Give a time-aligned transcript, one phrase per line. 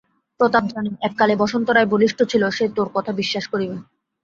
[0.39, 3.75] প্রতাপ জানে, এক কালে বসন্ত রায় বলিষ্ঠ ছিল, সে তাের কথা বিশ্বাস করিবে।